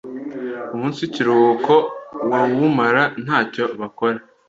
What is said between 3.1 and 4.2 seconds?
ntacyo bakora